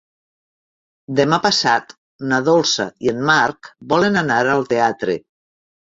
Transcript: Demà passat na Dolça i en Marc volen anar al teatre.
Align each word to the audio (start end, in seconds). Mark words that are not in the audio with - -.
Demà 1.19 1.39
passat 1.43 1.93
na 2.33 2.41
Dolça 2.49 2.89
i 3.07 3.15
en 3.15 3.23
Marc 3.31 3.73
volen 3.95 4.21
anar 4.27 4.45
al 4.59 4.71
teatre. 4.77 5.23